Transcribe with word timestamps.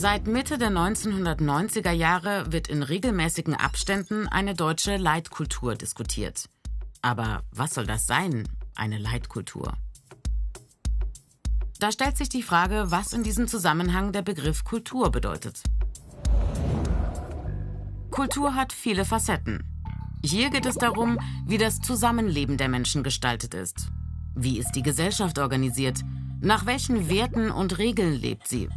Seit 0.00 0.28
Mitte 0.28 0.58
der 0.58 0.70
1990er 0.70 1.90
Jahre 1.90 2.52
wird 2.52 2.68
in 2.68 2.84
regelmäßigen 2.84 3.56
Abständen 3.56 4.28
eine 4.28 4.54
deutsche 4.54 4.96
Leitkultur 4.96 5.74
diskutiert. 5.74 6.48
Aber 7.02 7.42
was 7.50 7.74
soll 7.74 7.84
das 7.84 8.06
sein, 8.06 8.48
eine 8.76 8.98
Leitkultur? 8.98 9.72
Da 11.80 11.90
stellt 11.90 12.16
sich 12.16 12.28
die 12.28 12.44
Frage, 12.44 12.92
was 12.92 13.12
in 13.12 13.24
diesem 13.24 13.48
Zusammenhang 13.48 14.12
der 14.12 14.22
Begriff 14.22 14.62
Kultur 14.62 15.10
bedeutet. 15.10 15.64
Kultur 18.12 18.54
hat 18.54 18.72
viele 18.72 19.04
Facetten. 19.04 19.64
Hier 20.24 20.50
geht 20.50 20.66
es 20.66 20.76
darum, 20.76 21.18
wie 21.44 21.58
das 21.58 21.80
Zusammenleben 21.80 22.56
der 22.56 22.68
Menschen 22.68 23.02
gestaltet 23.02 23.52
ist. 23.52 23.88
Wie 24.36 24.60
ist 24.60 24.76
die 24.76 24.82
Gesellschaft 24.82 25.40
organisiert? 25.40 25.98
Nach 26.40 26.66
welchen 26.66 27.10
Werten 27.10 27.50
und 27.50 27.78
Regeln 27.78 28.14
lebt 28.14 28.46
sie? 28.46 28.68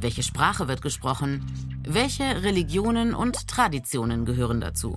Welche 0.00 0.22
Sprache 0.22 0.68
wird 0.68 0.80
gesprochen? 0.80 1.44
Welche 1.82 2.42
Religionen 2.42 3.14
und 3.14 3.48
Traditionen 3.48 4.24
gehören 4.24 4.60
dazu? 4.60 4.96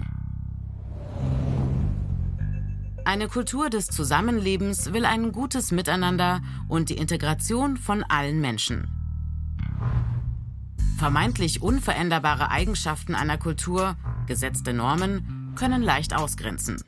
Eine 3.04 3.28
Kultur 3.28 3.72
des 3.72 3.88
Zusammenlebens 3.88 4.94
will 4.94 5.06
ein 5.06 5.32
gutes 5.32 5.72
Miteinander 5.72 6.42
und 6.68 6.90
die 6.90 6.98
Integration 6.98 7.78
von 7.78 8.04
allen 8.04 8.42
Menschen. 8.42 8.90
Vermeintlich 10.98 11.64
unveränderbare 11.64 12.52
Eigenschaften 12.52 13.16
einer 13.16 13.40
Kultur, 13.40 13.95
gesetzte 14.28 14.72
Normen, 14.72 15.54
können 15.56 15.81
leicht 15.81 16.16
ausgrenzen. 16.16 16.84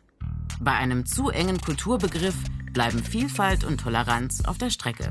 Bei 0.59 0.73
einem 0.73 1.07
zu 1.07 1.30
engen 1.30 1.59
Kulturbegriff 1.59 2.35
bleiben 2.73 3.04
Vielfalt 3.04 3.63
und 3.63 3.82
Toleranz 3.82 4.45
auf 4.45 4.59
der 4.59 4.70
Strecke. 4.70 5.09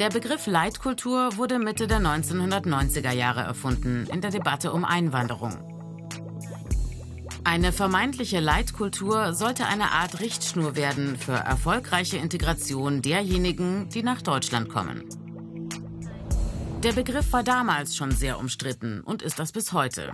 Der 0.00 0.08
Begriff 0.08 0.48
Leitkultur 0.48 1.36
wurde 1.36 1.60
Mitte 1.60 1.86
der 1.86 2.00
1990er 2.00 3.12
Jahre 3.12 3.42
erfunden 3.42 4.08
in 4.12 4.20
der 4.20 4.32
Debatte 4.32 4.72
um 4.72 4.84
Einwanderung. 4.84 5.56
Eine 7.44 7.70
vermeintliche 7.70 8.40
Leitkultur 8.40 9.34
sollte 9.34 9.66
eine 9.66 9.92
Art 9.92 10.18
Richtschnur 10.18 10.74
werden 10.74 11.16
für 11.16 11.34
erfolgreiche 11.34 12.16
Integration 12.16 13.02
derjenigen, 13.02 13.88
die 13.90 14.02
nach 14.02 14.20
Deutschland 14.20 14.68
kommen. 14.68 15.04
Der 16.82 16.92
Begriff 16.92 17.32
war 17.32 17.44
damals 17.44 17.94
schon 17.94 18.10
sehr 18.10 18.40
umstritten 18.40 19.00
und 19.00 19.22
ist 19.22 19.38
das 19.38 19.52
bis 19.52 19.72
heute. 19.72 20.12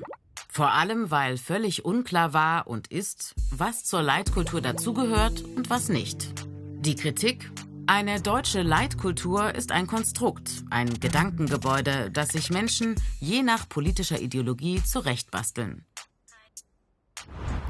Vor 0.48 0.72
allem, 0.72 1.10
weil 1.10 1.38
völlig 1.38 1.86
unklar 1.86 2.34
war 2.34 2.66
und 2.66 2.88
ist, 2.88 3.34
was 3.50 3.84
zur 3.84 4.02
Leitkultur 4.02 4.60
dazugehört 4.60 5.42
und 5.56 5.70
was 5.70 5.88
nicht. 5.88 6.34
Die 6.80 6.96
Kritik, 6.96 7.50
eine 7.90 8.20
deutsche 8.20 8.62
Leitkultur 8.62 9.52
ist 9.52 9.72
ein 9.72 9.88
Konstrukt, 9.88 10.62
ein 10.70 11.00
Gedankengebäude, 11.00 12.12
das 12.12 12.28
sich 12.28 12.48
Menschen 12.48 12.94
je 13.18 13.42
nach 13.42 13.68
politischer 13.68 14.20
Ideologie 14.20 14.80
zurechtbasteln. 14.80 15.84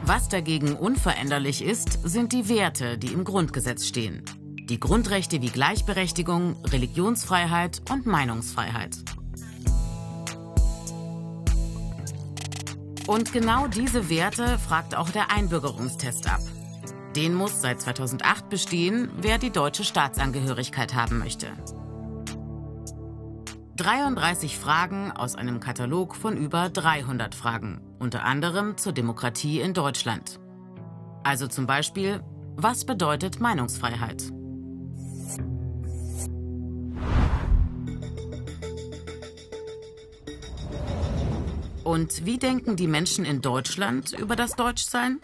Was 0.04 0.28
dagegen 0.28 0.74
unveränderlich 0.74 1.64
ist, 1.64 2.06
sind 2.06 2.34
die 2.34 2.50
Werte, 2.50 2.98
die 2.98 3.14
im 3.14 3.24
Grundgesetz 3.24 3.86
stehen. 3.86 4.22
Die 4.68 4.78
Grundrechte 4.78 5.40
wie 5.40 5.48
Gleichberechtigung, 5.48 6.66
Religionsfreiheit 6.66 7.80
und 7.90 8.04
Meinungsfreiheit. 8.04 8.98
Und 13.06 13.32
genau 13.32 13.68
diese 13.68 14.10
Werte 14.10 14.58
fragt 14.58 14.94
auch 14.94 15.08
der 15.08 15.32
Einbürgerungstest 15.32 16.30
ab. 16.30 16.42
Den 17.16 17.34
muss 17.34 17.60
seit 17.60 17.80
2008 17.80 18.48
bestehen, 18.48 19.10
wer 19.16 19.38
die 19.38 19.50
deutsche 19.50 19.84
Staatsangehörigkeit 19.84 20.94
haben 20.94 21.18
möchte. 21.18 21.48
33 23.76 24.58
Fragen 24.58 25.10
aus 25.10 25.34
einem 25.34 25.58
Katalog 25.58 26.14
von 26.14 26.36
über 26.36 26.68
300 26.68 27.34
Fragen, 27.34 27.80
unter 27.98 28.24
anderem 28.24 28.76
zur 28.76 28.92
Demokratie 28.92 29.60
in 29.60 29.74
Deutschland. 29.74 30.38
Also 31.24 31.48
zum 31.48 31.66
Beispiel, 31.66 32.22
was 32.56 32.84
bedeutet 32.84 33.40
Meinungsfreiheit? 33.40 34.30
Und 41.82 42.24
wie 42.24 42.38
denken 42.38 42.76
die 42.76 42.86
Menschen 42.86 43.24
in 43.24 43.40
Deutschland 43.40 44.12
über 44.12 44.36
das 44.36 44.54
Deutschsein? 44.54 45.20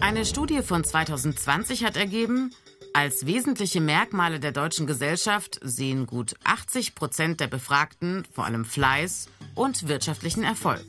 Eine 0.00 0.24
Studie 0.26 0.62
von 0.62 0.84
2020 0.84 1.84
hat 1.84 1.96
ergeben, 1.96 2.50
als 2.92 3.26
wesentliche 3.26 3.80
Merkmale 3.80 4.38
der 4.38 4.52
deutschen 4.52 4.86
Gesellschaft 4.86 5.58
sehen 5.62 6.06
gut 6.06 6.34
80 6.44 6.94
Prozent 6.94 7.40
der 7.40 7.48
Befragten 7.48 8.24
vor 8.30 8.44
allem 8.44 8.64
Fleiß 8.64 9.28
und 9.54 9.88
wirtschaftlichen 9.88 10.44
Erfolg. 10.44 10.84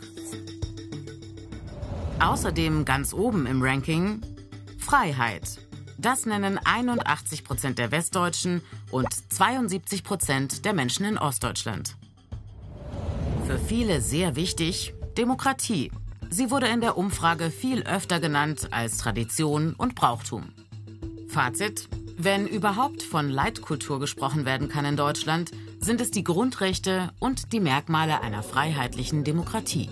Außerdem 2.20 2.86
ganz 2.86 3.14
oben 3.14 3.46
im 3.48 3.62
Ranking 3.62 4.22
Freiheit. 4.78 5.60
Das 5.98 6.26
nennen 6.26 6.60
81 6.64 7.44
Prozent 7.44 7.80
der 7.80 7.92
Westdeutschen 7.92 8.62
und 8.92 9.08
72 9.34 10.04
Prozent 10.04 10.66
der 10.66 10.74
Menschen 10.74 11.06
in 11.06 11.18
Ostdeutschland. 11.18 11.96
Für 13.48 13.58
viele 13.58 14.02
sehr 14.02 14.36
wichtig 14.36 14.94
Demokratie. 15.18 15.92
Sie 16.36 16.52
wurde 16.52 16.68
in 16.68 16.82
der 16.82 16.98
Umfrage 16.98 17.50
viel 17.50 17.84
öfter 17.84 18.20
genannt 18.20 18.68
als 18.72 18.98
Tradition 18.98 19.74
und 19.74 19.96
Brauchtum. 19.96 20.50
Fazit. 21.30 21.88
Wenn 22.18 22.46
überhaupt 22.46 23.04
von 23.04 23.30
Leitkultur 23.30 24.02
gesprochen 24.02 24.44
werden 24.44 24.68
kann 24.68 24.84
in 24.84 24.98
Deutschland, 24.98 25.52
sind 25.80 26.02
es 26.02 26.12
die 26.12 26.26
Grundrechte 26.26 27.14
und 27.20 27.54
die 27.54 27.62
Merkmale 27.62 28.20
einer 28.22 28.44
freiheitlichen 28.44 29.24
Demokratie. 29.24 29.90